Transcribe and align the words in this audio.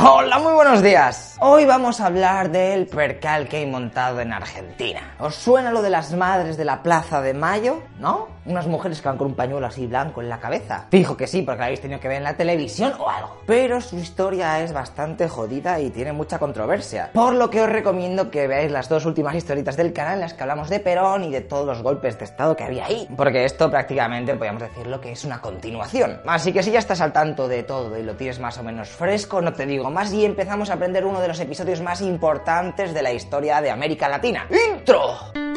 Hola, 0.00 0.38
muy 0.38 0.52
buenos 0.52 0.80
días. 0.80 1.36
Hoy 1.40 1.64
vamos 1.64 2.00
a 2.00 2.06
hablar 2.06 2.52
del 2.52 2.86
percal 2.86 3.48
que 3.48 3.56
hay 3.56 3.66
montado 3.66 4.20
en 4.20 4.32
Argentina. 4.32 5.14
¿Os 5.18 5.34
suena 5.34 5.72
lo 5.72 5.82
de 5.82 5.90
las 5.90 6.12
madres 6.12 6.56
de 6.56 6.64
la 6.64 6.84
Plaza 6.84 7.20
de 7.20 7.34
Mayo? 7.34 7.82
¿No? 7.98 8.28
Unas 8.46 8.68
mujeres 8.68 9.02
que 9.02 9.08
van 9.08 9.18
con 9.18 9.26
un 9.26 9.34
pañuelo 9.34 9.66
así 9.66 9.86
blanco 9.86 10.22
en 10.22 10.28
la 10.28 10.38
cabeza. 10.38 10.86
Fijo 10.90 11.16
que 11.16 11.26
sí, 11.26 11.42
porque 11.42 11.58
la 11.58 11.64
habéis 11.66 11.80
tenido 11.80 12.00
que 12.00 12.08
ver 12.08 12.18
en 12.18 12.24
la 12.24 12.36
televisión 12.36 12.92
o 12.98 13.10
algo. 13.10 13.42
Pero 13.46 13.80
su 13.80 13.98
historia 13.98 14.60
es 14.62 14.72
bastante 14.72 15.28
jodida 15.28 15.80
y 15.80 15.90
tiene 15.90 16.12
mucha 16.12 16.38
controversia. 16.38 17.10
Por 17.12 17.34
lo 17.34 17.50
que 17.50 17.60
os 17.60 17.68
recomiendo 17.68 18.30
que 18.30 18.46
veáis 18.46 18.70
las 18.70 18.88
dos 18.88 19.04
últimas 19.04 19.34
historietas 19.34 19.76
del 19.76 19.92
canal 19.92 20.14
en 20.14 20.20
las 20.20 20.32
que 20.32 20.42
hablamos 20.42 20.70
de 20.70 20.80
Perón 20.80 21.24
y 21.24 21.30
de 21.30 21.40
todos 21.40 21.66
los 21.66 21.82
golpes 21.82 22.18
de 22.18 22.24
estado 22.24 22.56
que 22.56 22.64
había 22.64 22.86
ahí. 22.86 23.08
Porque 23.16 23.44
esto 23.44 23.68
prácticamente 23.68 24.32
podríamos 24.34 24.62
decirlo 24.62 25.00
que 25.00 25.12
es 25.12 25.24
una 25.24 25.40
continuación. 25.40 26.20
Así 26.24 26.52
que 26.52 26.62
si 26.62 26.70
ya 26.70 26.78
estás 26.78 27.00
al 27.00 27.12
tanto 27.12 27.48
de 27.48 27.64
todo 27.64 27.98
y 27.98 28.02
lo 28.02 28.14
tienes 28.14 28.38
más 28.38 28.56
o 28.58 28.62
menos 28.62 28.88
fresco, 28.88 29.42
no 29.42 29.52
te 29.52 29.66
digo 29.66 29.87
más 29.90 30.12
y 30.12 30.24
empezamos 30.24 30.70
a 30.70 30.74
aprender 30.74 31.04
uno 31.04 31.20
de 31.20 31.28
los 31.28 31.40
episodios 31.40 31.80
más 31.80 32.00
importantes 32.00 32.94
de 32.94 33.02
la 33.02 33.12
historia 33.12 33.60
de 33.60 33.70
América 33.70 34.08
Latina. 34.08 34.46
¡Intro! 34.72 35.47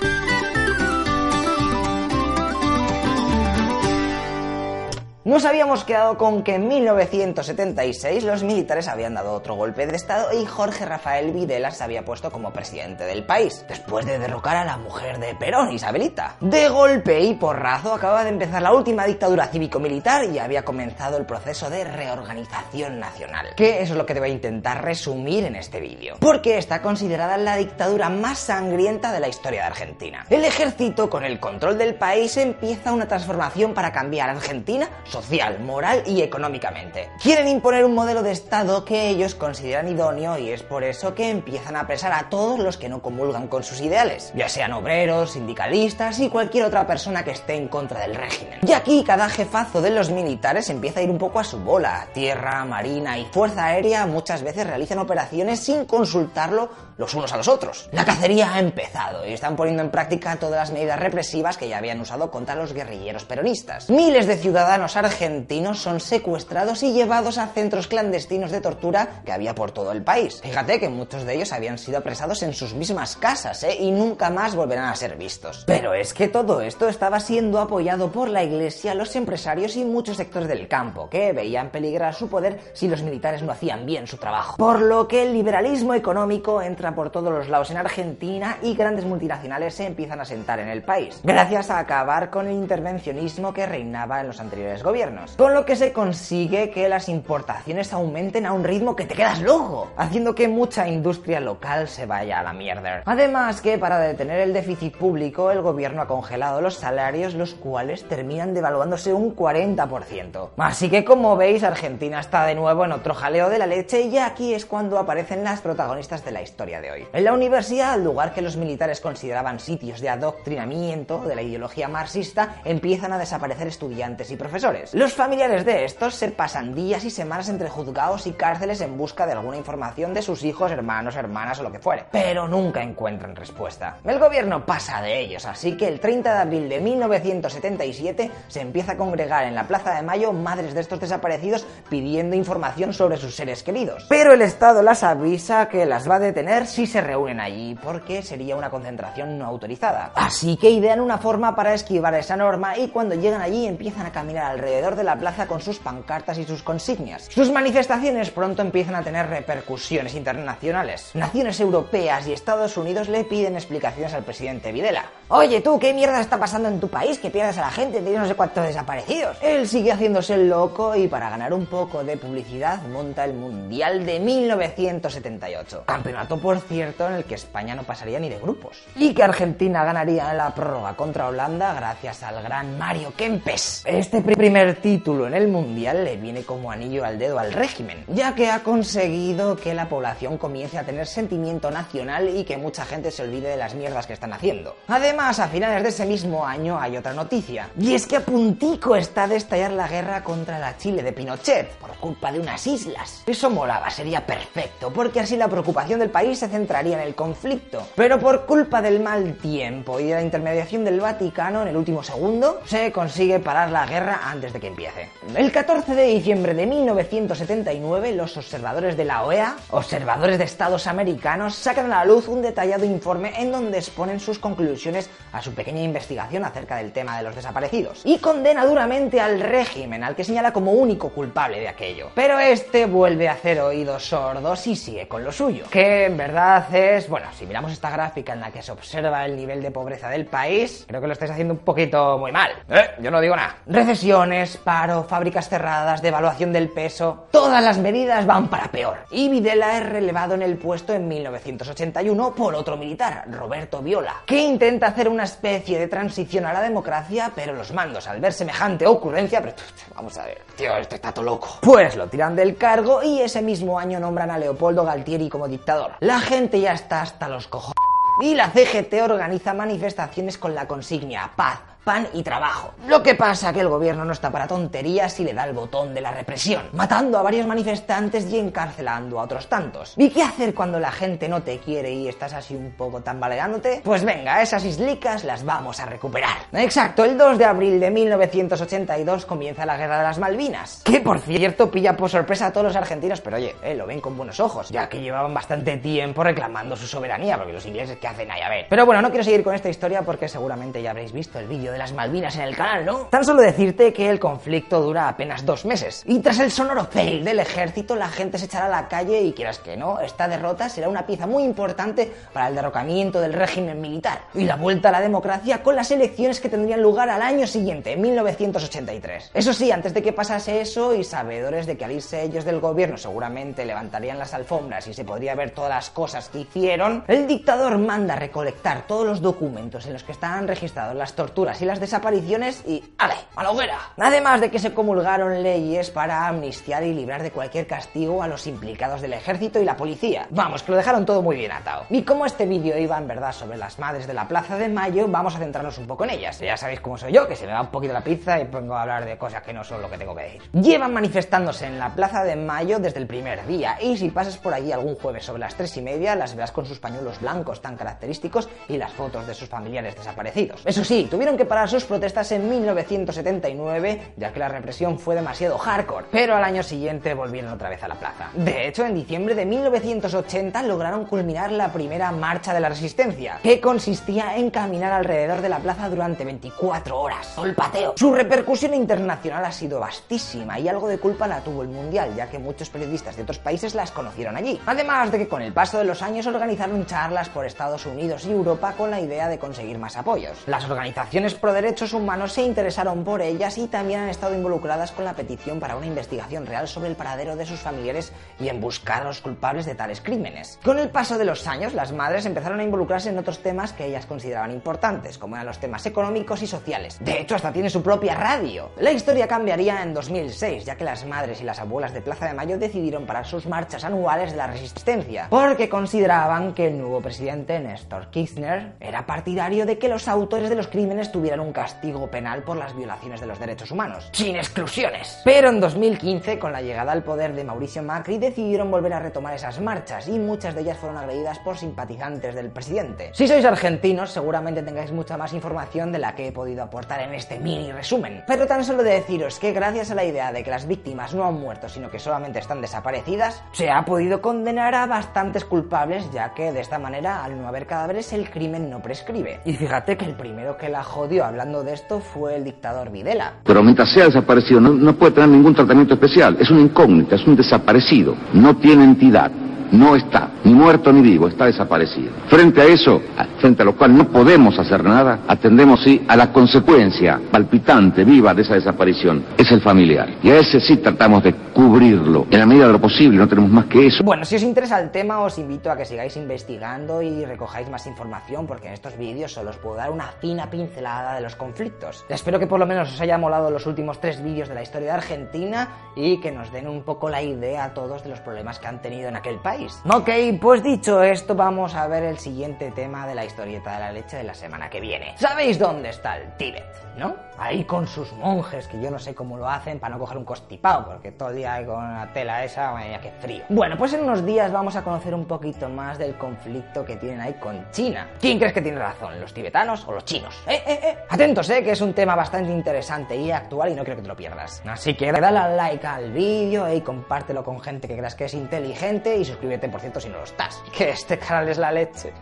Nos 5.23 5.45
habíamos 5.45 5.83
quedado 5.83 6.17
con 6.17 6.41
que 6.41 6.55
en 6.55 6.67
1976 6.67 8.23
los 8.23 8.41
militares 8.41 8.87
habían 8.87 9.13
dado 9.13 9.33
otro 9.33 9.53
golpe 9.53 9.85
de 9.85 9.95
Estado 9.95 10.29
y 10.33 10.47
Jorge 10.47 10.83
Rafael 10.83 11.31
Videla 11.31 11.69
se 11.69 11.83
había 11.83 12.03
puesto 12.03 12.31
como 12.31 12.51
presidente 12.51 13.03
del 13.03 13.23
país, 13.23 13.63
después 13.69 14.07
de 14.07 14.17
derrocar 14.17 14.57
a 14.57 14.65
la 14.65 14.77
mujer 14.77 15.19
de 15.19 15.35
Perón, 15.35 15.73
Isabelita. 15.73 16.37
De 16.39 16.69
golpe 16.69 17.19
y 17.21 17.35
porrazo 17.35 17.93
acababa 17.93 18.23
de 18.23 18.31
empezar 18.31 18.63
la 18.63 18.73
última 18.73 19.05
dictadura 19.05 19.45
cívico-militar 19.45 20.25
y 20.25 20.39
había 20.39 20.65
comenzado 20.65 21.17
el 21.17 21.27
proceso 21.27 21.69
de 21.69 21.83
reorganización 21.83 22.99
nacional, 22.99 23.53
que 23.55 23.83
eso 23.83 23.93
es 23.93 23.97
lo 23.99 24.07
que 24.07 24.15
te 24.15 24.27
intentar 24.27 24.83
resumir 24.83 25.45
en 25.45 25.55
este 25.55 25.79
vídeo, 25.79 26.15
porque 26.19 26.57
está 26.57 26.81
considerada 26.81 27.37
la 27.37 27.57
dictadura 27.57 28.09
más 28.09 28.39
sangrienta 28.39 29.11
de 29.11 29.19
la 29.19 29.27
historia 29.27 29.61
de 29.61 29.67
Argentina. 29.67 30.25
El 30.31 30.45
ejército, 30.45 31.11
con 31.11 31.23
el 31.23 31.39
control 31.39 31.77
del 31.77 31.93
país, 31.93 32.37
empieza 32.37 32.91
una 32.91 33.07
transformación 33.07 33.75
para 33.75 33.91
cambiar 33.91 34.29
a 34.29 34.33
Argentina 34.33 34.89
social, 35.11 35.59
moral 35.59 36.03
y 36.05 36.21
económicamente. 36.21 37.09
Quieren 37.21 37.47
imponer 37.47 37.85
un 37.85 37.93
modelo 37.93 38.23
de 38.23 38.31
Estado 38.31 38.85
que 38.85 39.09
ellos 39.09 39.35
consideran 39.35 39.89
idóneo 39.89 40.37
y 40.37 40.49
es 40.49 40.63
por 40.63 40.83
eso 40.83 41.13
que 41.13 41.29
empiezan 41.29 41.75
a 41.75 41.81
apresar 41.81 42.13
a 42.13 42.29
todos 42.29 42.59
los 42.59 42.77
que 42.77 42.89
no 42.89 43.01
comulgan 43.01 43.47
con 43.47 43.63
sus 43.63 43.81
ideales, 43.81 44.31
ya 44.35 44.47
sean 44.47 44.73
obreros, 44.73 45.31
sindicalistas 45.31 46.19
y 46.19 46.29
cualquier 46.29 46.65
otra 46.65 46.87
persona 46.87 47.23
que 47.23 47.31
esté 47.31 47.55
en 47.55 47.67
contra 47.67 47.99
del 47.99 48.15
régimen. 48.15 48.59
Y 48.65 48.71
aquí 48.73 49.03
cada 49.03 49.29
jefazo 49.29 49.81
de 49.81 49.89
los 49.89 50.09
militares 50.09 50.69
empieza 50.69 51.01
a 51.01 51.03
ir 51.03 51.09
un 51.09 51.17
poco 51.17 51.39
a 51.39 51.43
su 51.43 51.59
bola. 51.59 52.07
Tierra, 52.13 52.63
marina 52.65 53.17
y 53.19 53.25
fuerza 53.25 53.65
aérea 53.65 54.05
muchas 54.05 54.43
veces 54.43 54.65
realizan 54.65 54.99
operaciones 54.99 55.59
sin 55.59 55.85
consultarlo 55.85 56.69
los 56.97 57.13
unos 57.15 57.33
a 57.33 57.37
los 57.37 57.47
otros. 57.47 57.89
La 57.91 58.05
cacería 58.05 58.53
ha 58.53 58.59
empezado 58.59 59.25
y 59.25 59.33
están 59.33 59.55
poniendo 59.55 59.81
en 59.81 59.89
práctica 59.89 60.35
todas 60.37 60.57
las 60.57 60.71
medidas 60.71 60.99
represivas 60.99 61.57
que 61.57 61.67
ya 61.67 61.79
habían 61.79 61.99
usado 61.99 62.29
contra 62.29 62.55
los 62.55 62.73
guerrilleros 62.73 63.25
peronistas. 63.25 63.89
Miles 63.89 64.27
de 64.27 64.37
ciudadanos 64.37 64.95
argentinos 65.05 65.79
son 65.79 65.99
secuestrados 65.99 66.83
y 66.83 66.93
llevados 66.93 67.37
a 67.37 67.47
centros 67.47 67.87
clandestinos 67.87 68.51
de 68.51 68.61
tortura 68.61 69.21
que 69.25 69.31
había 69.31 69.55
por 69.55 69.71
todo 69.71 69.91
el 69.91 70.03
país. 70.03 70.41
Fíjate 70.41 70.79
que 70.79 70.89
muchos 70.89 71.23
de 71.23 71.35
ellos 71.35 71.53
habían 71.53 71.77
sido 71.77 71.97
apresados 71.97 72.43
en 72.43 72.53
sus 72.53 72.73
mismas 72.73 73.15
casas 73.15 73.63
¿eh? 73.63 73.75
y 73.79 73.91
nunca 73.91 74.29
más 74.29 74.55
volverán 74.55 74.85
a 74.85 74.95
ser 74.95 75.17
vistos. 75.17 75.63
Pero 75.67 75.93
es 75.93 76.13
que 76.13 76.27
todo 76.27 76.61
esto 76.61 76.87
estaba 76.87 77.19
siendo 77.19 77.59
apoyado 77.59 78.11
por 78.11 78.29
la 78.29 78.43
iglesia, 78.43 78.93
los 78.95 79.15
empresarios 79.15 79.75
y 79.75 79.85
muchos 79.85 80.17
sectores 80.17 80.47
del 80.47 80.67
campo, 80.67 81.09
que 81.09 81.33
veían 81.33 81.69
peligrar 81.69 82.13
su 82.13 82.29
poder 82.29 82.59
si 82.73 82.87
los 82.87 83.01
militares 83.01 83.43
no 83.43 83.51
hacían 83.51 83.85
bien 83.85 84.07
su 84.07 84.17
trabajo. 84.17 84.57
Por 84.57 84.81
lo 84.81 85.07
que 85.07 85.23
el 85.23 85.33
liberalismo 85.33 85.93
económico 85.93 86.61
entra 86.61 86.93
por 86.95 87.09
todos 87.09 87.31
los 87.31 87.49
lados 87.49 87.71
en 87.71 87.77
Argentina 87.77 88.57
y 88.61 88.75
grandes 88.75 89.05
multinacionales 89.05 89.75
se 89.75 89.85
empiezan 89.85 90.21
a 90.21 90.25
sentar 90.25 90.59
en 90.59 90.69
el 90.69 90.83
país, 90.83 91.19
gracias 91.23 91.69
a 91.69 91.79
acabar 91.79 92.29
con 92.29 92.47
el 92.47 92.53
intervencionismo 92.53 93.53
que 93.53 93.65
reinaba 93.65 94.21
en 94.21 94.27
los 94.27 94.39
anteriores 94.39 94.83
gobiernos. 94.83 94.90
Con 95.37 95.53
lo 95.53 95.65
que 95.65 95.75
se 95.75 95.93
consigue 95.93 96.69
que 96.69 96.89
las 96.89 97.07
importaciones 97.07 97.93
aumenten 97.93 98.45
a 98.45 98.51
un 98.51 98.63
ritmo 98.63 98.95
que 98.95 99.05
te 99.05 99.15
quedas 99.15 99.41
loco, 99.41 99.89
haciendo 99.95 100.35
que 100.35 100.49
mucha 100.49 100.87
industria 100.87 101.39
local 101.39 101.87
se 101.87 102.05
vaya 102.05 102.39
a 102.39 102.43
la 102.43 102.51
mierda. 102.51 103.03
Además 103.05 103.61
que 103.61 103.77
para 103.77 103.99
detener 103.99 104.41
el 104.41 104.51
déficit 104.53 104.97
público 104.97 105.49
el 105.49 105.61
gobierno 105.61 106.01
ha 106.01 106.07
congelado 106.07 106.61
los 106.61 106.75
salarios 106.75 107.35
los 107.35 107.53
cuales 107.53 108.03
terminan 108.07 108.53
devaluándose 108.53 109.13
un 109.13 109.33
40%. 109.33 110.49
Así 110.57 110.89
que 110.89 111.05
como 111.05 111.37
veis 111.37 111.63
Argentina 111.63 112.19
está 112.19 112.45
de 112.45 112.55
nuevo 112.55 112.83
en 112.83 112.91
otro 112.91 113.13
jaleo 113.13 113.49
de 113.49 113.59
la 113.59 113.67
leche 113.67 114.01
y 114.01 114.17
aquí 114.17 114.53
es 114.53 114.65
cuando 114.65 114.99
aparecen 114.99 115.43
las 115.45 115.61
protagonistas 115.61 116.25
de 116.25 116.31
la 116.31 116.41
historia 116.41 116.81
de 116.81 116.91
hoy. 116.91 117.07
En 117.13 117.23
la 117.23 117.33
universidad, 117.33 117.93
al 117.93 118.03
lugar 118.03 118.33
que 118.33 118.41
los 118.41 118.57
militares 118.57 118.99
consideraban 118.99 119.59
sitios 119.59 120.01
de 120.01 120.09
adoctrinamiento 120.09 121.21
de 121.21 121.35
la 121.35 121.41
ideología 121.41 121.87
marxista, 121.87 122.55
empiezan 122.65 123.13
a 123.13 123.17
desaparecer 123.17 123.67
estudiantes 123.67 124.31
y 124.31 124.35
profesores. 124.35 124.80
Los 124.93 125.13
familiares 125.13 125.65
de 125.65 125.85
estos 125.85 126.15
se 126.15 126.29
pasan 126.31 126.73
días 126.73 127.03
y 127.05 127.09
semanas 127.09 127.49
entre 127.49 127.69
juzgados 127.69 128.27
y 128.27 128.33
cárceles 128.33 128.81
en 128.81 128.97
busca 128.97 129.25
de 129.25 129.33
alguna 129.33 129.57
información 129.57 130.13
de 130.13 130.21
sus 130.21 130.43
hijos, 130.43 130.71
hermanos, 130.71 131.15
hermanas 131.15 131.59
o 131.59 131.63
lo 131.63 131.71
que 131.71 131.79
fuere, 131.79 132.05
pero 132.11 132.47
nunca 132.47 132.81
encuentran 132.81 133.35
respuesta. 133.35 133.97
El 134.03 134.19
gobierno 134.19 134.65
pasa 134.65 135.01
de 135.01 135.19
ellos, 135.19 135.45
así 135.45 135.77
que 135.77 135.87
el 135.87 135.99
30 135.99 136.33
de 136.33 136.39
abril 136.39 136.69
de 136.69 136.81
1977 136.81 138.31
se 138.47 138.61
empieza 138.61 138.93
a 138.93 138.97
congregar 138.97 139.45
en 139.45 139.55
la 139.55 139.67
Plaza 139.67 139.93
de 139.93 140.01
Mayo 140.01 140.33
madres 140.33 140.73
de 140.73 140.81
estos 140.81 140.99
desaparecidos 140.99 141.65
pidiendo 141.89 142.35
información 142.35 142.93
sobre 142.93 143.17
sus 143.17 143.35
seres 143.35 143.63
queridos. 143.63 144.05
Pero 144.09 144.33
el 144.33 144.41
Estado 144.41 144.81
las 144.81 145.03
avisa 145.03 145.67
que 145.69 145.85
las 145.85 146.09
va 146.09 146.15
a 146.15 146.19
detener 146.19 146.67
si 146.67 146.87
se 146.87 147.01
reúnen 147.01 147.39
allí, 147.39 147.75
porque 147.83 148.23
sería 148.23 148.55
una 148.55 148.69
concentración 148.69 149.37
no 149.37 149.45
autorizada. 149.45 150.11
Así 150.15 150.57
que 150.57 150.71
idean 150.71 151.01
una 151.01 151.17
forma 151.17 151.55
para 151.55 151.73
esquivar 151.73 152.13
esa 152.15 152.35
norma 152.35 152.77
y 152.77 152.89
cuando 152.89 153.15
llegan 153.15 153.41
allí 153.41 153.67
empiezan 153.67 154.05
a 154.05 154.11
caminar 154.11 154.51
alrededor 154.51 154.70
de 154.71 155.03
la 155.03 155.19
plaza 155.19 155.47
con 155.47 155.61
sus 155.61 155.79
pancartas 155.79 156.37
y 156.37 156.45
sus 156.45 156.63
consignas. 156.63 157.25
Sus 157.25 157.51
manifestaciones 157.51 158.31
pronto 158.31 158.61
empiezan 158.61 158.95
a 158.95 159.03
tener 159.03 159.27
repercusiones 159.27 160.15
internacionales. 160.15 161.11
Naciones 161.13 161.59
europeas 161.59 162.25
y 162.27 162.33
Estados 162.33 162.77
Unidos 162.77 163.09
le 163.09 163.25
piden 163.25 163.55
explicaciones 163.55 164.13
al 164.13 164.23
presidente 164.23 164.71
Videla. 164.71 165.05
Oye 165.33 165.61
tú, 165.61 165.79
¿qué 165.79 165.93
mierda 165.93 166.19
está 166.19 166.37
pasando 166.37 166.67
en 166.67 166.77
tu 166.81 166.89
país? 166.89 167.17
Que 167.17 167.29
pierdes 167.29 167.57
a 167.57 167.61
la 167.61 167.71
gente, 167.71 168.01
tienes 168.01 168.19
no 168.19 168.27
sé 168.27 168.35
cuántos 168.35 168.65
desaparecidos. 168.65 169.37
Él 169.41 169.65
sigue 169.65 169.93
haciéndose 169.93 170.33
el 170.33 170.49
loco 170.49 170.93
y 170.93 171.07
para 171.07 171.29
ganar 171.29 171.53
un 171.53 171.67
poco 171.67 172.03
de 172.03 172.17
publicidad 172.17 172.81
monta 172.81 173.23
el 173.23 173.33
Mundial 173.35 174.05
de 174.05 174.19
1978. 174.19 175.83
Campeonato, 175.85 176.37
por 176.37 176.59
cierto, 176.59 177.07
en 177.07 177.13
el 177.13 177.23
que 177.23 177.35
España 177.35 177.75
no 177.75 177.83
pasaría 177.83 178.19
ni 178.19 178.27
de 178.27 178.39
grupos. 178.39 178.83
Y 178.97 179.13
que 179.13 179.23
Argentina 179.23 179.85
ganaría 179.85 180.33
la 180.33 180.53
prórroga 180.53 180.97
contra 180.97 181.29
Holanda 181.29 181.73
gracias 181.75 182.23
al 182.23 182.43
gran 182.43 182.77
Mario 182.77 183.13
Kempes. 183.15 183.83
Este 183.85 184.19
primer 184.19 184.81
título 184.81 185.27
en 185.27 185.33
el 185.35 185.47
Mundial 185.47 186.03
le 186.03 186.17
viene 186.17 186.43
como 186.43 186.69
anillo 186.71 187.05
al 187.05 187.17
dedo 187.17 187.39
al 187.39 187.53
régimen, 187.53 188.03
ya 188.09 188.35
que 188.35 188.51
ha 188.51 188.63
conseguido 188.63 189.55
que 189.55 189.73
la 189.73 189.87
población 189.87 190.37
comience 190.37 190.77
a 190.77 190.83
tener 190.83 191.07
sentimiento 191.07 191.71
nacional 191.71 192.35
y 192.35 192.43
que 192.43 192.57
mucha 192.57 192.83
gente 192.83 193.11
se 193.11 193.23
olvide 193.23 193.47
de 193.47 193.55
las 193.55 193.75
mierdas 193.75 194.05
que 194.05 194.11
están 194.11 194.33
haciendo. 194.33 194.75
Además, 194.89 195.20
a 195.21 195.47
finales 195.47 195.83
de 195.83 195.89
ese 195.89 196.05
mismo 196.05 196.45
año 196.45 196.79
hay 196.79 196.97
otra 196.97 197.13
noticia, 197.13 197.69
y 197.79 197.93
es 197.93 198.07
que 198.07 198.17
a 198.17 198.25
puntico 198.25 198.95
está 198.95 199.27
de 199.27 199.35
estallar 199.35 199.71
la 199.71 199.87
guerra 199.87 200.23
contra 200.23 200.57
la 200.57 200.77
Chile 200.77 201.03
de 201.03 201.13
Pinochet, 201.13 201.69
por 201.75 201.91
culpa 201.91 202.31
de 202.31 202.39
unas 202.39 202.65
islas. 202.65 203.21
Eso 203.27 203.51
molaba, 203.51 203.91
sería 203.91 204.25
perfecto, 204.25 204.91
porque 204.91 205.19
así 205.19 205.37
la 205.37 205.47
preocupación 205.47 205.99
del 205.99 206.09
país 206.09 206.39
se 206.39 206.47
centraría 206.47 206.99
en 206.99 207.07
el 207.07 207.13
conflicto. 207.13 207.87
Pero 207.95 208.19
por 208.19 208.47
culpa 208.47 208.81
del 208.81 208.99
mal 208.99 209.35
tiempo 209.35 209.99
y 209.99 210.05
de 210.05 210.15
la 210.15 210.23
intermediación 210.23 210.83
del 210.83 210.99
Vaticano 210.99 211.61
en 211.61 211.67
el 211.67 211.77
último 211.77 212.01
segundo, 212.01 212.59
se 212.65 212.91
consigue 212.91 213.39
parar 213.39 213.69
la 213.69 213.85
guerra 213.85 214.21
antes 214.23 214.51
de 214.51 214.59
que 214.59 214.67
empiece. 214.67 215.11
El 215.35 215.51
14 215.51 215.93
de 215.93 216.07
diciembre 216.07 216.55
de 216.55 216.65
1979, 216.65 218.13
los 218.13 218.35
observadores 218.37 218.97
de 218.97 219.05
la 219.05 219.23
OEA, 219.23 219.55
observadores 219.69 220.39
de 220.39 220.45
estados 220.45 220.87
americanos, 220.87 221.53
sacan 221.53 221.85
a 221.85 221.99
la 221.99 222.05
luz 222.05 222.27
un 222.27 222.41
detallado 222.41 222.85
informe 222.85 223.39
en 223.39 223.51
donde 223.51 223.77
exponen 223.77 224.19
sus 224.19 224.39
conclusiones 224.39 225.10
a 225.31 225.41
su 225.41 225.53
pequeña 225.53 225.81
investigación 225.81 226.43
acerca 226.43 226.77
del 226.77 226.91
tema 226.91 227.17
de 227.17 227.23
los 227.23 227.35
desaparecidos 227.35 228.01
y 228.03 228.17
condena 228.19 228.65
duramente 228.65 229.21
al 229.21 229.39
régimen, 229.39 230.03
al 230.03 230.15
que 230.15 230.23
señala 230.23 230.51
como 230.53 230.73
único 230.73 231.09
culpable 231.09 231.59
de 231.59 231.67
aquello. 231.67 232.09
Pero 232.15 232.39
este 232.39 232.85
vuelve 232.85 233.29
a 233.29 233.33
hacer 233.33 233.59
oídos 233.61 234.05
sordos 234.07 234.67
y 234.67 234.75
sigue 234.75 235.07
con 235.07 235.23
lo 235.23 235.31
suyo, 235.31 235.65
que 235.69 236.05
en 236.05 236.17
verdad 236.17 236.73
es, 236.73 237.07
bueno, 237.09 237.27
si 237.37 237.45
miramos 237.45 237.71
esta 237.71 237.89
gráfica 237.89 238.33
en 238.33 238.41
la 238.41 238.51
que 238.51 238.61
se 238.61 238.71
observa 238.71 239.25
el 239.25 239.35
nivel 239.35 239.61
de 239.61 239.71
pobreza 239.71 240.09
del 240.09 240.25
país, 240.25 240.85
creo 240.87 241.01
que 241.01 241.07
lo 241.07 241.13
estáis 241.13 241.31
haciendo 241.31 241.53
un 241.53 241.59
poquito 241.59 242.17
muy 242.17 242.31
mal. 242.31 242.51
Eh, 242.69 242.91
yo 243.01 243.11
no 243.11 243.21
digo 243.21 243.35
nada. 243.35 243.57
Recesiones, 243.65 244.57
paro, 244.57 245.03
fábricas 245.03 245.49
cerradas, 245.49 246.01
devaluación 246.01 246.53
del 246.53 246.69
peso, 246.69 247.27
todas 247.31 247.63
las 247.63 247.77
medidas 247.77 248.25
van 248.25 248.47
para 248.47 248.67
peor. 248.67 248.97
Y 249.11 249.29
Videla 249.29 249.77
es 249.77 249.85
relevado 249.87 250.35
en 250.35 250.41
el 250.41 250.57
puesto 250.57 250.93
en 250.93 251.07
1981 251.07 252.35
por 252.35 252.55
otro 252.55 252.77
militar, 252.77 253.25
Roberto 253.31 253.81
Viola, 253.81 254.15
que 254.25 254.39
intenta 254.39 254.90
hacer 254.91 255.09
una 255.09 255.23
especie 255.23 255.79
de 255.79 255.87
transición 255.87 256.45
a 256.45 256.53
la 256.53 256.61
democracia, 256.61 257.31
pero 257.33 257.53
los 257.53 257.73
mandos, 257.73 258.07
al 258.07 258.19
ver 258.19 258.33
semejante 258.33 258.85
ocurrencia, 258.85 259.41
pero 259.41 259.55
vamos 259.95 260.17
a 260.17 260.25
ver, 260.25 260.43
tío, 260.55 260.75
este 260.77 260.95
está 260.95 261.11
loco. 261.21 261.59
Pues 261.61 261.95
lo 261.95 262.07
tiran 262.07 262.35
del 262.35 262.55
cargo 262.55 263.01
y 263.03 263.21
ese 263.21 263.41
mismo 263.41 263.79
año 263.79 263.99
nombran 263.99 264.31
a 264.31 264.37
Leopoldo 264.37 264.83
Galtieri 264.83 265.29
como 265.29 265.47
dictador. 265.47 265.93
La 265.99 266.19
gente 266.19 266.59
ya 266.59 266.73
está 266.73 267.01
hasta 267.01 267.27
los 267.27 267.47
cojones. 267.47 267.75
Y 268.21 268.35
la 268.35 268.51
CGT 268.51 268.93
organiza 269.01 269.53
manifestaciones 269.53 270.37
con 270.37 270.53
la 270.53 270.67
consigna 270.67 271.31
paz, 271.35 271.59
pan 271.83 272.07
y 272.13 272.23
trabajo. 272.23 272.73
Lo 272.87 273.01
que 273.01 273.15
pasa 273.15 273.51
que 273.53 273.61
el 273.61 273.67
gobierno 273.67 274.05
no 274.05 274.13
está 274.13 274.31
para 274.31 274.47
tonterías 274.47 275.19
y 275.19 275.23
le 275.23 275.33
da 275.33 275.45
el 275.45 275.53
botón 275.53 275.93
de 275.93 276.01
la 276.01 276.11
represión, 276.11 276.63
matando 276.73 277.17
a 277.17 277.23
varios 277.23 277.47
manifestantes 277.47 278.31
y 278.31 278.37
encarcelando 278.37 279.19
a 279.19 279.23
otros 279.23 279.47
tantos. 279.47 279.93
¿Y 279.97 280.09
qué 280.09 280.23
hacer 280.23 280.53
cuando 280.53 280.79
la 280.79 280.91
gente 280.91 281.27
no 281.27 281.41
te 281.41 281.59
quiere 281.59 281.91
y 281.91 282.07
estás 282.07 282.33
así 282.33 282.55
un 282.55 282.71
poco 282.71 283.01
tambaleándote? 283.01 283.81
Pues 283.83 284.03
venga, 284.03 284.41
esas 284.41 284.63
islicas 284.65 285.23
las 285.23 285.43
vamos 285.43 285.79
a 285.79 285.85
recuperar. 285.85 286.37
Exacto, 286.53 287.03
el 287.03 287.17
2 287.17 287.37
de 287.37 287.45
abril 287.45 287.79
de 287.79 287.91
1982 287.91 289.25
comienza 289.25 289.65
la 289.65 289.77
Guerra 289.77 289.97
de 289.97 290.03
las 290.03 290.19
Malvinas, 290.19 290.81
que 290.83 291.01
por 291.01 291.19
cierto 291.19 291.71
pilla 291.71 291.97
por 291.97 292.09
sorpresa 292.09 292.47
a 292.47 292.53
todos 292.53 292.67
los 292.67 292.75
argentinos, 292.75 293.21
pero 293.21 293.37
oye, 293.37 293.55
eh, 293.63 293.75
lo 293.75 293.87
ven 293.87 294.01
con 294.01 294.15
buenos 294.15 294.39
ojos, 294.39 294.69
ya 294.69 294.87
que 294.87 295.01
llevaban 295.01 295.33
bastante 295.33 295.77
tiempo 295.77 296.23
reclamando 296.23 296.75
su 296.75 296.87
soberanía, 296.87 297.37
porque 297.37 297.53
los 297.53 297.65
ingleses 297.65 297.97
que 297.97 298.07
hacen 298.07 298.29
ahí 298.31 298.41
a 298.41 298.49
ver. 298.49 298.67
Pero 298.69 298.85
bueno, 298.85 299.01
no 299.01 299.09
quiero 299.09 299.23
seguir 299.23 299.43
con 299.43 299.55
esta 299.55 299.69
historia 299.69 300.01
porque 300.03 300.27
seguramente 300.27 300.81
ya 300.81 300.91
habréis 300.91 301.11
visto 301.11 301.39
el 301.39 301.47
vídeo 301.47 301.70
de 301.71 301.77
las 301.77 301.93
Malvinas 301.93 302.35
en 302.35 302.43
el 302.43 302.55
canal, 302.55 302.85
¿no? 302.85 302.97
Tan 303.09 303.25
solo 303.25 303.41
decirte 303.41 303.93
que 303.93 304.09
el 304.09 304.19
conflicto 304.19 304.81
dura 304.81 305.07
apenas 305.07 305.45
dos 305.45 305.65
meses. 305.65 306.03
Y 306.05 306.19
tras 306.19 306.39
el 306.39 306.51
sonoro 306.51 306.85
fail 306.85 307.23
del 307.23 307.39
ejército, 307.39 307.95
la 307.95 308.09
gente 308.09 308.37
se 308.37 308.45
echará 308.45 308.65
a 308.65 308.69
la 308.69 308.87
calle 308.87 309.21
y 309.21 309.33
quieras 309.33 309.59
que 309.59 309.77
no, 309.77 309.99
esta 309.99 310.27
derrota 310.27 310.69
será 310.69 310.89
una 310.89 311.05
pieza 311.05 311.27
muy 311.27 311.43
importante 311.43 312.11
para 312.33 312.47
el 312.47 312.55
derrocamiento 312.55 313.19
del 313.19 313.33
régimen 313.33 313.81
militar 313.81 314.21
y 314.33 314.43
la 314.43 314.55
vuelta 314.55 314.89
a 314.89 314.91
la 314.91 315.01
democracia 315.01 315.63
con 315.63 315.75
las 315.75 315.91
elecciones 315.91 316.39
que 316.39 316.49
tendrían 316.49 316.81
lugar 316.81 317.09
al 317.09 317.21
año 317.21 317.47
siguiente, 317.47 317.93
en 317.93 318.01
1983. 318.01 319.31
Eso 319.33 319.53
sí, 319.53 319.71
antes 319.71 319.93
de 319.93 320.01
que 320.01 320.13
pasase 320.13 320.61
eso 320.61 320.93
y 320.93 321.03
sabedores 321.03 321.65
de 321.65 321.77
que 321.77 321.85
al 321.85 321.91
irse 321.91 322.23
ellos 322.23 322.45
del 322.45 322.59
gobierno 322.59 322.97
seguramente 322.97 323.65
levantarían 323.65 324.19
las 324.19 324.33
alfombras 324.33 324.87
y 324.87 324.93
se 324.93 325.05
podría 325.05 325.35
ver 325.35 325.51
todas 325.51 325.69
las 325.69 325.89
cosas 325.89 326.29
que 326.29 326.39
hicieron, 326.39 327.03
el 327.07 327.27
dictador 327.27 327.77
manda 327.77 328.15
recolectar 328.15 328.87
todos 328.87 329.05
los 329.05 329.21
documentos 329.21 329.85
en 329.85 329.93
los 329.93 330.03
que 330.03 330.11
estaban 330.11 330.47
registrados 330.47 330.95
las 330.95 331.13
torturas 331.13 331.60
y 331.61 331.65
las 331.65 331.79
desapariciones 331.79 332.01
apariciones 332.01 332.63
y 332.67 332.83
¡ale! 332.97 333.13
¡A 333.35 333.43
la 333.43 333.51
hoguera! 333.51 333.77
Además 333.97 334.41
de 334.41 334.49
que 334.49 334.59
se 334.59 334.73
comulgaron 334.73 335.43
leyes 335.43 335.91
para 335.91 336.27
amnistiar 336.27 336.83
y 336.83 336.93
librar 336.93 337.21
de 337.21 337.31
cualquier 337.31 337.67
castigo 337.67 338.23
a 338.23 338.27
los 338.27 338.47
implicados 338.47 339.01
del 339.01 339.13
ejército 339.13 339.61
y 339.61 339.65
la 339.65 339.77
policía. 339.77 340.27
Vamos, 340.31 340.63
que 340.63 340.71
lo 340.71 340.77
dejaron 340.77 341.05
todo 341.05 341.21
muy 341.21 341.35
bien 341.35 341.51
atado. 341.51 341.85
Y 341.89 342.01
como 342.01 342.25
este 342.25 342.45
vídeo 342.45 342.77
iba 342.77 342.97
en 342.97 343.07
verdad 343.07 343.31
sobre 343.31 343.57
las 343.57 343.77
madres 343.77 344.07
de 344.07 344.13
la 344.13 344.27
Plaza 344.27 344.57
de 344.57 344.67
Mayo, 344.67 345.07
vamos 345.07 345.35
a 345.35 345.39
centrarnos 345.39 345.77
un 345.77 345.85
poco 345.85 346.03
en 346.05 346.09
ellas. 346.09 346.39
Ya 346.39 346.57
sabéis 346.57 346.81
cómo 346.81 346.97
soy 346.97 347.13
yo, 347.13 347.27
que 347.27 347.35
se 347.35 347.45
me 347.45 347.53
va 347.53 347.61
un 347.61 347.67
poquito 347.67 347.93
la 347.93 348.03
pizza 348.03 348.39
y 348.41 348.45
pongo 348.45 348.75
a 348.75 348.81
hablar 348.81 349.05
de 349.05 349.17
cosas 349.17 349.43
que 349.43 349.53
no 349.53 349.63
son 349.63 349.81
lo 349.81 349.89
que 349.89 349.97
tengo 349.97 350.15
que 350.15 350.23
decir. 350.23 350.41
Llevan 350.53 350.91
manifestándose 350.91 351.67
en 351.67 351.77
la 351.77 351.93
Plaza 351.93 352.23
de 352.23 352.35
Mayo 352.35 352.79
desde 352.79 352.99
el 352.99 353.07
primer 353.07 353.45
día 353.45 353.77
y 353.79 353.95
si 353.95 354.09
pasas 354.09 354.37
por 354.37 354.53
allí 354.53 354.71
algún 354.71 354.95
jueves 354.95 355.23
sobre 355.23 355.41
las 355.41 355.55
tres 355.55 355.77
y 355.77 355.81
media, 355.81 356.15
las 356.15 356.35
verás 356.35 356.51
con 356.51 356.65
sus 356.65 356.79
pañuelos 356.79 357.21
blancos 357.21 357.61
tan 357.61 357.77
característicos 357.77 358.49
y 358.67 358.77
las 358.77 358.91
fotos 358.91 359.27
de 359.27 359.33
sus 359.33 359.47
familiares 359.47 359.95
desaparecidos. 359.95 360.61
Eso 360.65 360.83
sí, 360.83 361.07
tuvieron 361.09 361.37
que 361.37 361.45
parar 361.51 361.67
sus 361.67 361.83
protestas 361.83 362.31
en 362.31 362.49
1979, 362.49 364.13
ya 364.15 364.31
que 364.31 364.39
la 364.39 364.47
represión 364.47 364.97
fue 364.97 365.15
demasiado 365.15 365.57
hardcore, 365.57 366.05
pero 366.09 366.33
al 366.33 366.45
año 366.45 366.63
siguiente 366.63 367.13
volvieron 367.13 367.51
otra 367.51 367.67
vez 367.67 367.83
a 367.83 367.89
la 367.89 367.95
plaza. 367.95 368.29
De 368.33 368.69
hecho, 368.69 368.85
en 368.85 368.95
diciembre 368.95 369.35
de 369.35 369.45
1980 369.45 370.63
lograron 370.63 371.03
culminar 371.03 371.51
la 371.51 371.73
primera 371.73 372.09
marcha 372.13 372.53
de 372.53 372.61
la 372.61 372.69
resistencia, 372.69 373.39
que 373.43 373.59
consistía 373.59 374.37
en 374.37 374.49
caminar 374.49 374.93
alrededor 374.93 375.41
de 375.41 375.49
la 375.49 375.59
plaza 375.59 375.89
durante 375.89 376.23
24 376.23 376.97
horas. 376.97 377.37
¡El 377.43 377.53
pateo! 377.53 377.95
Su 377.97 378.13
repercusión 378.13 378.73
internacional 378.73 379.43
ha 379.43 379.51
sido 379.51 379.81
vastísima 379.81 380.57
y 380.57 380.69
algo 380.69 380.87
de 380.87 380.99
culpa 380.99 381.27
la 381.27 381.41
tuvo 381.41 381.63
el 381.63 381.67
Mundial, 381.67 382.15
ya 382.15 382.29
que 382.29 382.39
muchos 382.39 382.69
periodistas 382.69 383.17
de 383.17 383.23
otros 383.23 383.39
países 383.39 383.75
las 383.75 383.91
conocieron 383.91 384.37
allí. 384.37 384.57
Además 384.65 385.11
de 385.11 385.17
que 385.17 385.27
con 385.27 385.41
el 385.41 385.51
paso 385.51 385.79
de 385.79 385.83
los 385.83 386.01
años 386.01 386.27
organizaron 386.27 386.85
charlas 386.85 387.27
por 387.27 387.45
Estados 387.45 387.85
Unidos 387.85 388.23
y 388.25 388.31
Europa 388.31 388.73
con 388.77 388.89
la 388.89 389.01
idea 389.01 389.27
de 389.27 389.37
conseguir 389.37 389.77
más 389.77 389.97
apoyos. 389.97 390.37
Las 390.47 390.63
organizaciones 390.63 391.40
pro 391.41 391.53
derechos 391.53 391.93
humanos 391.93 392.33
se 392.33 392.43
interesaron 392.43 393.03
por 393.03 393.21
ellas 393.21 393.57
y 393.57 393.67
también 393.67 394.01
han 394.01 394.09
estado 394.09 394.35
involucradas 394.35 394.91
con 394.91 395.03
la 395.03 395.15
petición 395.15 395.59
para 395.59 395.75
una 395.75 395.87
investigación 395.87 396.45
real 396.45 396.67
sobre 396.67 396.89
el 396.89 396.95
paradero 396.95 397.35
de 397.35 397.47
sus 397.47 397.59
familiares 397.59 398.13
y 398.39 398.47
en 398.47 398.61
buscar 398.61 399.01
a 399.01 399.05
los 399.05 399.21
culpables 399.21 399.65
de 399.65 399.73
tales 399.73 400.01
crímenes. 400.01 400.59
Con 400.63 400.77
el 400.77 400.89
paso 400.89 401.17
de 401.17 401.25
los 401.25 401.47
años, 401.47 401.73
las 401.73 401.91
madres 401.91 402.27
empezaron 402.27 402.59
a 402.59 402.63
involucrarse 402.63 403.09
en 403.09 403.17
otros 403.17 403.39
temas 403.39 403.73
que 403.73 403.87
ellas 403.87 404.05
consideraban 404.05 404.51
importantes, 404.51 405.17
como 405.17 405.35
eran 405.35 405.47
los 405.47 405.57
temas 405.57 405.83
económicos 405.87 406.43
y 406.43 406.47
sociales. 406.47 406.97
De 407.01 407.19
hecho, 407.19 407.35
hasta 407.35 407.51
tiene 407.51 407.71
su 407.71 407.81
propia 407.81 408.13
radio. 408.13 408.69
La 408.77 408.91
historia 408.91 409.27
cambiaría 409.27 409.81
en 409.81 409.95
2006, 409.95 410.65
ya 410.65 410.75
que 410.75 410.83
las 410.83 411.05
madres 411.07 411.41
y 411.41 411.43
las 411.43 411.59
abuelas 411.59 411.93
de 411.93 412.01
Plaza 412.01 412.27
de 412.27 412.35
Mayo 412.35 412.59
decidieron 412.59 413.07
parar 413.07 413.25
sus 413.25 413.47
marchas 413.47 413.83
anuales 413.83 414.31
de 414.31 414.37
la 414.37 414.47
resistencia, 414.47 415.25
porque 415.31 415.69
consideraban 415.69 416.53
que 416.53 416.67
el 416.67 416.77
nuevo 416.77 417.01
presidente, 417.01 417.59
Néstor 417.59 418.11
Kirchner, 418.11 418.73
era 418.79 419.07
partidario 419.07 419.65
de 419.65 419.79
que 419.79 419.89
los 419.89 420.07
autores 420.07 420.47
de 420.49 420.55
los 420.55 420.67
crímenes 420.67 421.11
tuvieran 421.11 421.30
un 421.39 421.53
castigo 421.53 422.09
penal 422.09 422.43
por 422.43 422.57
las 422.57 422.75
violaciones 422.75 423.21
de 423.21 423.27
los 423.27 423.39
derechos 423.39 423.71
humanos, 423.71 424.09
sin 424.11 424.35
exclusiones. 424.35 425.21
Pero 425.23 425.49
en 425.49 425.59
2015, 425.59 426.39
con 426.39 426.51
la 426.51 426.61
llegada 426.61 426.91
al 426.91 427.03
poder 427.03 427.33
de 427.33 427.43
Mauricio 427.43 427.83
Macri, 427.83 428.17
decidieron 428.17 428.69
volver 428.71 428.93
a 428.93 428.99
retomar 428.99 429.33
esas 429.33 429.59
marchas 429.59 430.07
y 430.07 430.19
muchas 430.19 430.55
de 430.55 430.61
ellas 430.61 430.77
fueron 430.77 430.97
agredidas 430.97 431.39
por 431.39 431.57
simpatizantes 431.57 432.35
del 432.35 432.49
presidente. 432.49 433.11
Si 433.13 433.27
sois 433.27 433.45
argentinos, 433.45 434.11
seguramente 434.11 434.63
tengáis 434.63 434.91
mucha 434.91 435.17
más 435.17 435.33
información 435.33 435.91
de 435.91 435.99
la 435.99 436.15
que 436.15 436.27
he 436.27 436.31
podido 436.31 436.63
aportar 436.63 437.01
en 437.01 437.13
este 437.13 437.39
mini 437.39 437.71
resumen. 437.71 438.23
Pero 438.27 438.47
tan 438.47 438.63
solo 438.63 438.83
de 438.83 438.93
deciros 438.93 439.39
que 439.39 439.53
gracias 439.53 439.91
a 439.91 439.95
la 439.95 440.03
idea 440.03 440.31
de 440.31 440.43
que 440.43 440.51
las 440.51 440.67
víctimas 440.67 441.13
no 441.13 441.25
han 441.25 441.39
muerto, 441.39 441.69
sino 441.69 441.89
que 441.89 441.99
solamente 441.99 442.39
están 442.39 442.61
desaparecidas, 442.61 443.43
se 443.51 443.69
ha 443.69 443.85
podido 443.85 444.21
condenar 444.21 444.75
a 444.75 444.85
bastantes 444.85 445.45
culpables, 445.45 446.09
ya 446.11 446.33
que 446.33 446.51
de 446.51 446.59
esta 446.59 446.79
manera, 446.79 447.23
al 447.23 447.39
no 447.39 447.47
haber 447.47 447.67
cadáveres, 447.67 448.13
el 448.13 448.29
crimen 448.29 448.69
no 448.69 448.81
prescribe. 448.81 449.39
Y 449.45 449.53
fíjate 449.53 449.97
que 449.97 450.05
el 450.05 450.15
primero 450.15 450.57
que 450.57 450.69
la 450.69 450.83
jodió 450.83 451.20
hablando 451.23 451.63
de 451.63 451.73
esto 451.73 451.99
fue 451.99 452.37
el 452.37 452.43
dictador 452.43 452.91
Videla. 452.91 453.33
Pero 453.43 453.63
mientras 453.63 453.91
sea 453.91 454.05
desaparecido 454.05 454.59
no, 454.59 454.73
no 454.73 454.93
puede 454.93 455.13
tener 455.13 455.29
ningún 455.29 455.55
tratamiento 455.55 455.93
especial. 455.93 456.37
Es 456.39 456.49
una 456.49 456.61
incógnita, 456.61 457.15
es 457.15 457.25
un 457.25 457.35
desaparecido. 457.35 458.15
No 458.33 458.55
tiene 458.57 458.83
entidad 458.83 459.31
no 459.71 459.95
está, 459.95 460.31
ni 460.43 460.53
muerto 460.53 460.91
ni 460.91 461.01
vivo, 461.01 461.27
está 461.27 461.45
desaparecido. 461.45 462.11
Frente 462.27 462.61
a 462.61 462.65
eso, 462.65 463.01
frente 463.39 463.61
a 463.61 463.65
lo 463.65 463.75
cual 463.75 463.95
no 463.95 464.07
podemos 464.09 464.57
hacer 464.59 464.83
nada, 464.83 465.19
atendemos 465.27 465.83
sí 465.83 466.03
a 466.07 466.15
la 466.15 466.31
consecuencia 466.31 467.19
palpitante, 467.31 468.03
viva 468.03 468.33
de 468.33 468.41
esa 468.41 468.55
desaparición, 468.55 469.23
es 469.37 469.51
el 469.51 469.61
familiar. 469.61 470.09
Y 470.23 470.29
a 470.29 470.39
ese 470.39 470.59
sí 470.59 470.77
tratamos 470.77 471.23
de 471.23 471.33
cubrirlo 471.33 472.27
en 472.29 472.39
la 472.39 472.45
medida 472.45 472.67
de 472.67 472.73
lo 472.73 472.81
posible, 472.81 473.17
no 473.17 473.27
tenemos 473.27 473.49
más 473.49 473.65
que 473.65 473.87
eso. 473.87 474.03
Bueno, 474.03 474.25
si 474.25 474.35
os 474.35 474.43
interesa 474.43 474.79
el 474.79 474.91
tema, 474.91 475.19
os 475.19 475.37
invito 475.37 475.71
a 475.71 475.77
que 475.77 475.85
sigáis 475.85 476.15
investigando 476.17 477.01
y 477.01 477.25
recojáis 477.25 477.69
más 477.69 477.85
información, 477.87 478.47
porque 478.47 478.67
en 478.67 478.73
estos 478.73 478.97
vídeos 478.97 479.33
solo 479.33 479.51
os 479.51 479.57
puedo 479.57 479.75
dar 479.75 479.91
una 479.91 480.07
fina 480.19 480.49
pincelada 480.49 481.15
de 481.15 481.21
los 481.21 481.35
conflictos. 481.35 482.05
Espero 482.09 482.39
que 482.39 482.47
por 482.47 482.59
lo 482.59 482.65
menos 482.65 482.93
os 482.93 483.01
haya 483.01 483.17
molado 483.17 483.49
los 483.49 483.65
últimos 483.65 483.99
tres 483.99 484.23
vídeos 484.23 484.49
de 484.49 484.55
la 484.55 484.63
historia 484.63 484.89
de 484.89 484.93
Argentina 484.93 485.69
y 485.95 486.17
que 486.17 486.31
nos 486.31 486.51
den 486.51 486.67
un 486.67 486.83
poco 486.83 487.09
la 487.09 487.21
idea 487.21 487.65
a 487.65 487.73
todos 487.73 488.03
de 488.03 488.09
los 488.09 488.19
problemas 488.19 488.59
que 488.59 488.67
han 488.67 488.81
tenido 488.81 489.09
en 489.09 489.15
aquel 489.15 489.37
país. 489.37 489.60
Ok, 489.89 490.09
pues 490.39 490.63
dicho 490.63 491.03
esto, 491.03 491.35
vamos 491.35 491.75
a 491.75 491.87
ver 491.87 492.03
el 492.03 492.17
siguiente 492.17 492.71
tema 492.71 493.05
de 493.07 493.15
la 493.15 493.25
historieta 493.25 493.73
de 493.73 493.79
la 493.79 493.91
leche 493.91 494.17
de 494.17 494.23
la 494.23 494.33
semana 494.33 494.69
que 494.69 494.79
viene. 494.79 495.15
¿Sabéis 495.17 495.59
dónde 495.59 495.89
está 495.89 496.17
el 496.17 496.35
Tíbet? 496.37 496.65
¿No? 496.97 497.15
Ahí 497.37 497.63
con 497.63 497.87
sus 497.87 498.11
monjes, 498.13 498.67
que 498.67 498.79
yo 498.81 498.91
no 498.91 498.99
sé 498.99 499.15
cómo 499.15 499.37
lo 499.37 499.47
hacen 499.49 499.79
para 499.79 499.95
no 499.95 499.99
coger 499.99 500.17
un 500.17 500.25
costipado, 500.25 500.85
porque 500.85 501.11
todo 501.11 501.29
el 501.29 501.37
día 501.37 501.53
hay 501.55 501.65
con 501.65 501.93
la 501.93 502.11
tela 502.13 502.43
esa, 502.43 502.71
vaya 502.71 502.99
que 502.99 503.11
frío. 503.11 503.43
Bueno, 503.49 503.77
pues 503.77 503.93
en 503.93 504.01
unos 504.01 504.25
días 504.25 504.51
vamos 504.51 504.75
a 504.75 504.83
conocer 504.83 505.15
un 505.15 505.25
poquito 505.25 505.69
más 505.69 505.97
del 505.97 506.15
conflicto 506.15 506.85
que 506.85 506.97
tienen 506.97 507.21
ahí 507.21 507.33
con 507.35 507.65
China. 507.71 508.09
¿Quién 508.19 508.37
crees 508.37 508.53
que 508.53 508.61
tiene 508.61 508.77
razón, 508.77 509.19
los 509.19 509.33
tibetanos 509.33 509.87
o 509.87 509.93
los 509.93 510.05
chinos? 510.05 510.43
Eh, 510.45 510.61
eh, 510.67 510.79
eh. 510.83 510.97
Atentos, 511.09 511.49
eh, 511.49 511.63
que 511.63 511.71
es 511.71 511.81
un 511.81 511.93
tema 511.93 512.15
bastante 512.15 512.51
interesante 512.51 513.15
y 513.15 513.31
actual 513.31 513.71
y 513.71 513.75
no 513.75 513.83
creo 513.83 513.95
que 513.95 514.03
te 514.03 514.07
lo 514.07 514.15
pierdas. 514.15 514.61
Así 514.65 514.93
que 514.93 515.11
dale 515.11 515.37
al 515.37 515.57
like 515.57 515.87
al 515.87 516.11
vídeo 516.11 516.71
y 516.71 516.81
compártelo 516.81 517.43
con 517.43 517.59
gente 517.61 517.87
que 517.87 517.95
creas 517.95 518.15
que 518.15 518.25
es 518.25 518.33
inteligente 518.33 519.15
y 519.15 519.25
suscríbete 519.25 519.50
por 519.57 519.81
cierto, 519.81 519.99
si 519.99 520.09
no 520.09 520.17
lo 520.17 520.23
estás. 520.23 520.61
Que 520.75 520.89
este 520.89 521.17
canal 521.17 521.49
es 521.49 521.57
la 521.57 521.71
leche. 521.71 522.13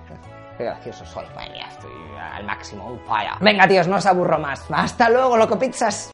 Qué 0.57 0.65
gracioso 0.65 1.05
soy, 1.05 1.25
madre 1.35 1.63
estoy 1.69 1.91
al 2.33 2.43
máximo, 2.43 2.85
un 2.85 2.99
fire. 2.99 3.31
Venga, 3.39 3.67
tíos, 3.67 3.87
no 3.87 3.95
os 3.95 4.05
aburro 4.05 4.37
más. 4.39 4.65
Hasta 4.69 5.09
luego, 5.09 5.37
loco 5.37 5.57
pizzas. 5.57 6.07